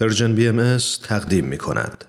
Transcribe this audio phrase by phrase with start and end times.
[0.00, 0.78] Persian BMS
[1.08, 2.04] تقدیم می کند.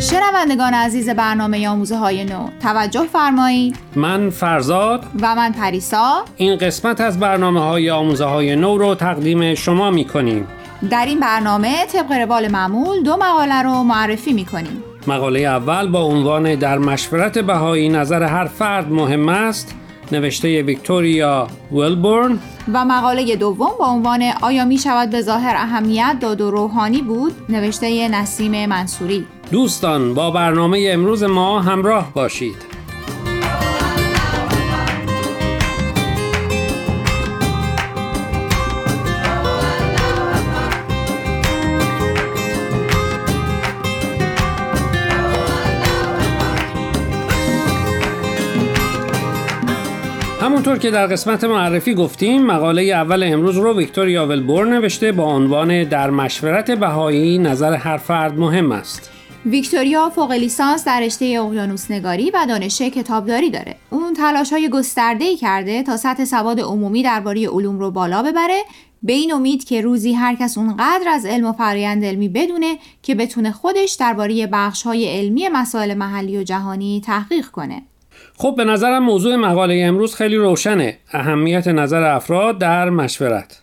[0.00, 3.76] شنوندگان عزیز برنامه آموزه های نو توجه فرمایید.
[3.96, 5.04] من فرزاد.
[5.20, 6.24] و من پریسا.
[6.36, 10.48] این قسمت از برنامه های آموزه های نو رو تقدیم شما می کنیم.
[10.90, 14.84] در این برنامه طبق روال معمول دو مقاله رو معرفی می کنیم.
[15.06, 19.74] مقاله اول با عنوان در مشورت بهایی نظر هر فرد مهم است
[20.12, 22.38] نوشته ویکتوریا ویلبورن.
[22.72, 27.32] و مقاله دوم با عنوان آیا می شود به ظاهر اهمیت داد و روحانی بود؟
[27.48, 29.26] نوشته نسیم منصوری.
[29.50, 32.71] دوستان با برنامه امروز ما همراه باشید.
[50.62, 55.84] همونطور که در قسمت معرفی گفتیم مقاله اول امروز رو ویکتوریا ولبور نوشته با عنوان
[55.84, 59.10] در مشورت بهایی نظر هر فرد مهم است
[59.46, 63.76] ویکتوریا فوق لیسانس در رشته اقیانوس نگاری و دانش کتابداری داره.
[63.90, 68.62] اون تلاش های گسترده کرده تا سطح سواد عمومی درباره علوم رو بالا ببره
[69.02, 73.14] به این امید که روزی هر کس اونقدر از علم و فرایند علمی بدونه که
[73.14, 77.82] بتونه خودش درباره بخش های علمی مسائل محلی و جهانی تحقیق کنه.
[78.42, 80.98] خب به نظرم موضوع مقاله امروز خیلی روشنه.
[81.12, 83.60] اهمیت نظر افراد در مشورت.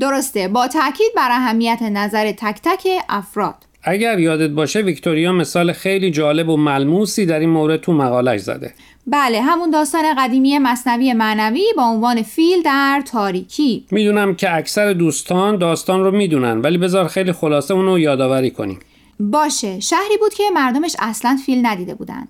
[0.00, 0.48] درسته.
[0.48, 3.54] با تاکید بر اهمیت نظر تک تک افراد.
[3.82, 8.74] اگر یادت باشه ویکتوریا مثال خیلی جالب و ملموسی در این مورد تو مقالش زده.
[9.06, 13.86] بله همون داستان قدیمی مصنوی معنوی با عنوان فیل در تاریکی.
[13.90, 18.78] می‌دونم که اکثر دوستان داستان رو می‌دونن ولی بذار خیلی خلاصه اونو یادآوری کنیم.
[19.20, 19.80] باشه.
[19.80, 22.28] شهری بود که مردمش اصلا فیل ندیده بودن.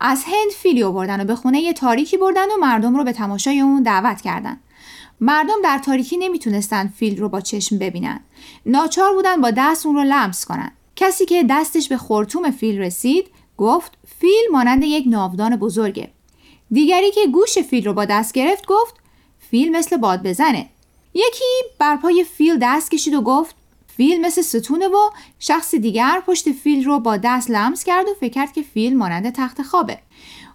[0.00, 3.82] از هند فیلی آوردن و به خونه تاریکی بردن و مردم رو به تماشای اون
[3.82, 4.60] دعوت کردن.
[5.20, 8.20] مردم در تاریکی نمی‌تونستن فیل رو با چشم ببینن.
[8.66, 10.72] ناچار بودن با دست اون رو لمس کنن.
[10.96, 16.10] کسی که دستش به خورتوم فیل رسید گفت فیل مانند یک ناودان بزرگه
[16.70, 18.94] دیگری که گوش فیل رو با دست گرفت گفت
[19.50, 20.68] فیل مثل باد بزنه.
[21.14, 21.44] یکی
[21.78, 23.56] بر پای فیل دست کشید و گفت
[23.96, 28.32] فیل مثل ستونه و شخص دیگر پشت فیل رو با دست لمس کرد و فکر
[28.32, 29.98] کرد که فیل مانند تخت خوابه.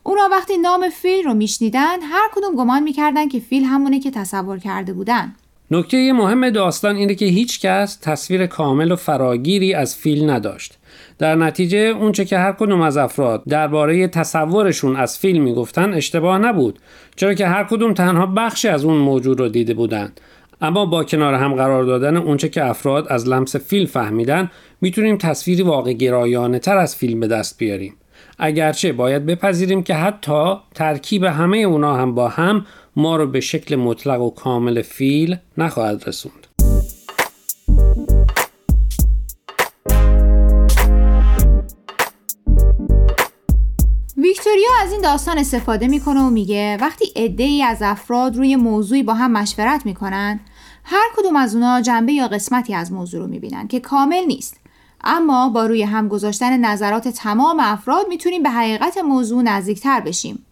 [0.04, 4.58] اونا وقتی نام فیل رو میشنیدن هر کدوم گمان می‌کردن که فیل همونه که تصور
[4.58, 5.36] کرده بودن.
[5.72, 10.78] نکته مهم داستان اینه که هیچ کس تصویر کامل و فراگیری از فیل نداشت.
[11.18, 16.80] در نتیجه اونچه که هر کدوم از افراد درباره تصورشون از فیل می‌گفتن اشتباه نبود.
[17.16, 20.22] چرا که هر کدوم تنها بخشی از اون موجود رو دیده بودند.
[20.62, 25.64] اما با کنار هم قرار دادن اونچه که افراد از لمس فیل فهمیدن می‌تونیم تصویری
[25.64, 27.96] واقع گرایانه تر از فیلم به دست بیاریم.
[28.40, 32.66] اگرچه باید بپذیریم که حتی ترکیب همه اونا هم با هم
[32.96, 36.48] ما رو به شکل مطلق و کامل فیل نخواهد رسوند.
[44.18, 49.04] ویکتوریا از این داستان استفاده می‌کنه و میگه وقتی عده ای از افراد روی موضوعی
[49.04, 50.40] با هم مشورت می‌کنن
[50.92, 54.58] هر کدوم از اونا جنبه یا قسمتی از موضوع رو می‌بینن که کامل نیست.
[55.04, 60.46] اما با روی هم گذاشتن نظرات تمام افراد می‌تونیم به حقیقت موضوع نزدیکتر بشیم.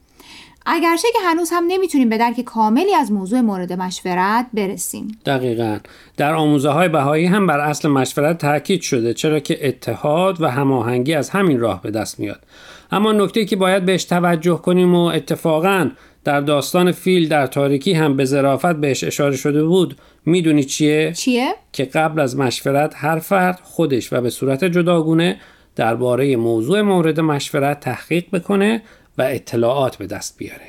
[0.70, 5.80] اگرچه که هنوز هم نمی‌تونیم به درک کاملی از موضوع مورد مشورت برسیم دقیقا
[6.18, 11.14] در آموزه های بهایی هم بر اصل مشورت تاکید شده چرا که اتحاد و هماهنگی
[11.14, 12.40] از همین راه به دست میاد
[12.92, 15.90] اما نکته که باید بهش توجه کنیم و اتفاقا
[16.24, 21.56] در داستان فیل در تاریکی هم به ظرافت بهش اشاره شده بود می‌دونی چیه؟ چیه؟
[21.72, 25.40] که قبل از مشورت هر فرد خودش و به صورت جداگونه
[25.76, 28.82] درباره موضوع مورد مشورت تحقیق بکنه
[29.18, 30.66] و اطلاعات به دست بیاره.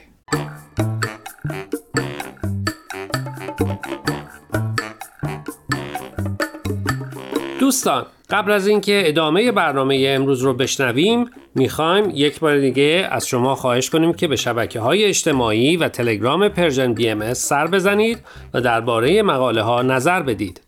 [7.61, 13.55] دوستان قبل از اینکه ادامه برنامه امروز رو بشنویم می‌خوایم یک بار دیگه از شما
[13.55, 18.19] خواهش کنیم که به شبکه های اجتماعی و تلگرام Persian BMS سر بزنید
[18.55, 20.68] و درباره مقاله ها نظر بدید.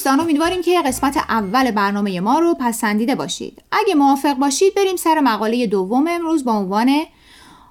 [0.00, 5.20] دوستان امیدواریم که قسمت اول برنامه ما رو پسندیده باشید اگه موافق باشید بریم سر
[5.20, 6.88] مقاله دوم امروز با عنوان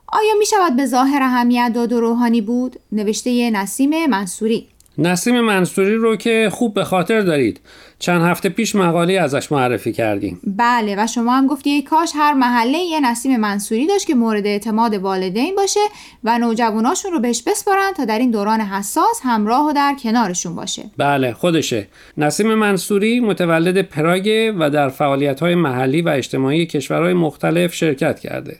[0.07, 4.67] آیا می شود به ظاهر اهمیت داد و روحانی بود؟ نوشته نسیم منصوری
[5.01, 7.60] نسیم منصوری رو که خوب به خاطر دارید.
[8.00, 10.40] چند هفته پیش مقاله ازش معرفی کردیم.
[10.44, 14.94] بله و شما هم گفتی کاش هر محله یه نسیم منصوری داشت که مورد اعتماد
[14.94, 15.80] والدین باشه
[16.24, 20.84] و نوجواناشون رو بهش بسپارن تا در این دوران حساس همراه و در کنارشون باشه.
[20.98, 21.88] بله خودشه.
[22.18, 28.57] نسیم منصوری متولد پراگ و در فعالیت های محلی و اجتماعی کشورهای مختلف شرکت کرده.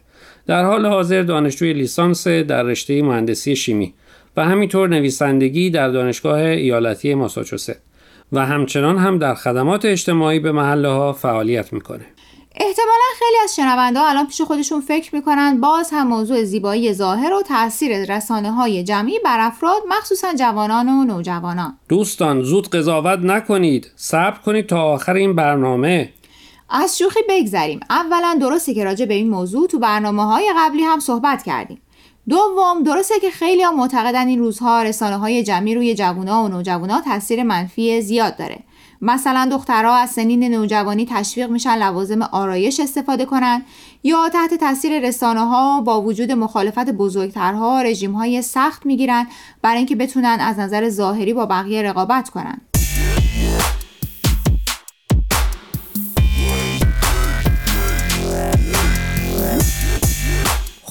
[0.48, 3.94] در حال حاضر دانشجوی لیسانس در رشته مهندسی شیمی.
[4.40, 7.76] و همینطور نویسندگی در دانشگاه ایالتی ماساچوست.
[8.32, 12.06] و همچنان هم در خدمات اجتماعی به محله ها فعالیت می‌کنه.
[12.56, 17.42] احتمالا خیلی از شنونده الان پیش خودشون فکر می‌کنن باز هم موضوع زیبایی ظاهر و
[17.42, 21.78] تاثیر رسانه های جمعی بر افراد مخصوصا جوانان و نوجوانان.
[21.90, 23.92] دوستان زود قضاوت نکنید.
[23.96, 26.10] صبر کنید تا آخر این برنامه.
[26.70, 27.80] از شوخی بگذریم.
[27.90, 31.82] اولا درسته که راجع به این موضوع تو برنامه های قبلی هم صحبت کردیم.
[32.30, 37.02] دوم درسته که خیلی ها معتقدن این روزها رسانه های جمعی روی جوونا و نوجوانا
[37.02, 38.60] تاثیر منفی زیاد داره.
[39.02, 43.62] مثلا دخترها از سنین نوجوانی تشویق میشن لوازم آرایش استفاده کنن
[44.04, 49.28] یا تحت تاثیر رسانه ها با وجود مخالفت بزرگترها رژیم های سخت می‌گیرن
[49.62, 52.62] برای اینکه بتونن از نظر ظاهری با بقیه رقابت کنن.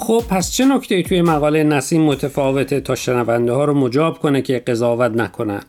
[0.09, 4.59] خب پس چه نکته توی مقاله نسیم متفاوته تا شنونده ها رو مجاب کنه که
[4.59, 5.63] قضاوت نکنن؟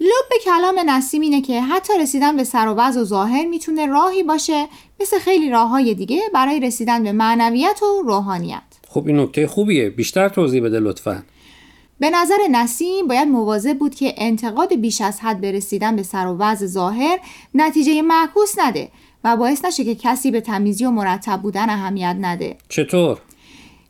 [0.00, 4.66] لب کلام نسیم اینه که حتی رسیدن به سر و و ظاهر می‌تونه راهی باشه
[5.00, 8.62] مثل خیلی راه های دیگه برای رسیدن به معنویت و روحانیت.
[8.88, 9.90] خب این نکته خوبیه.
[9.90, 11.22] بیشتر توضیح بده لطفا.
[12.00, 16.26] به نظر نسیم باید مواظب بود که انتقاد بیش از حد به رسیدن به سر
[16.26, 17.18] و وضع ظاهر
[17.54, 18.88] نتیجه معکوس نده
[19.24, 22.56] و باعث نشه که کسی به تمیزی و مرتب بودن اهمیت نده.
[22.68, 23.18] چطور؟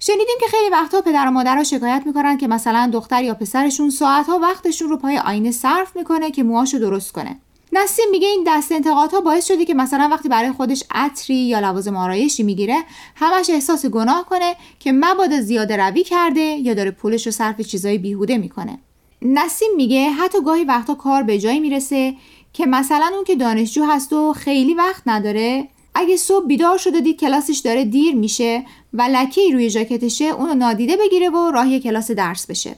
[0.04, 4.38] شنیدیم که خیلی وقتها پدر و مادرها شکایت می‌کنن که مثلا دختر یا پسرشون ساعتها
[4.38, 7.40] وقتشون رو پای آینه صرف می‌کنه که موهاشو درست کنه.
[7.72, 11.96] نسیم میگه این دست انتقادها باعث شده که مثلا وقتی برای خودش عطری یا لوازم
[11.96, 12.76] آرایشی می‌گیره
[13.16, 17.98] همش احساس گناه کنه که مبادا زیاده روی کرده یا داره پولش رو صرف چیزای
[17.98, 18.78] بیهوده می‌کنه.
[19.22, 22.14] نسیم میگه حتی گاهی وقتا کار به جایی می‌رسه
[22.52, 27.20] که مثلا اون که دانشجو هست و خیلی وقت نداره اگه صبح بیدار شده دید
[27.20, 32.46] کلاسش داره دیر میشه و لکی روی ژاکتشه اونو نادیده بگیره و راهی کلاس درس
[32.46, 32.76] بشه.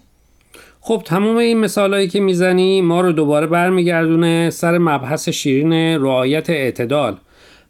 [0.80, 7.16] خب تمام این مثالهایی که می‌زنی ما رو دوباره برمیگردونه سر مبحث شیرین رعایت اعتدال.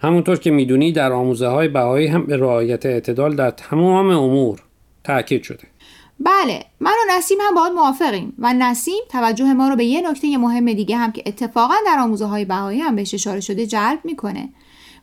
[0.01, 4.63] همونطور که می‌دونی در آموزه های بهایی هم به رعایت اعتدال در تمام امور
[5.05, 5.65] تاکید شده.
[6.21, 10.39] بله من و نسیم هم باید موافقیم و نسیم توجه ما رو به یه نکته
[10.39, 14.49] مهم دیگه هم که اتفاقا در آموزه های بهایی هم بهش اشاره شده جلب می‌کنه.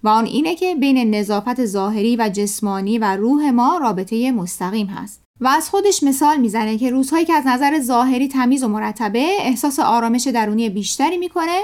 [0.03, 5.21] و آن اینه که بین نظافت ظاهری و جسمانی و روح ما رابطه مستقیم هست.
[5.41, 9.79] و از خودش مثال می‌زنه که روزهایی که از نظر ظاهری تمیز و مرتبه احساس
[9.79, 11.59] آرامش درونی بیشتری می‌کنه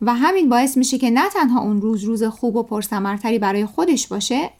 [0.00, 4.08] و همین باعث میشه که نه تنها اون روز روز خوب و پرثمرتری برای خودش
[4.08, 4.50] باشه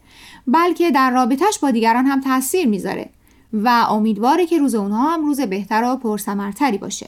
[0.47, 3.09] بلکه در رابطهش با دیگران هم تاثیر می‌ذاره
[3.53, 7.07] و امیدواره که روز اونها هم روز بهتر و پرثمرتری باشه.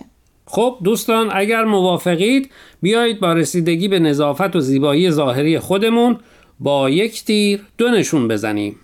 [0.51, 2.51] خب دوستان اگر موافقید
[2.81, 6.17] بیایید با رسیدگی به نظافت و زیبایی ظاهری خودمون
[6.59, 8.79] با یک تیر دو نشون بزنیم.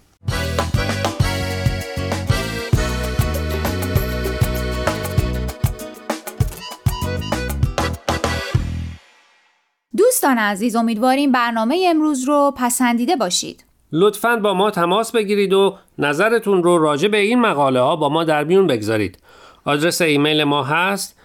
[9.98, 13.66] دوستان عزیز امیدواریم برنامه امروز رو پسندیده باشید.
[13.92, 18.24] لطفا با ما تماس بگیرید و نظرتون رو راجع به این مقاله ها با ما
[18.24, 19.18] در میون بگذارید.
[19.66, 21.25] آدرس ایمیل ما هست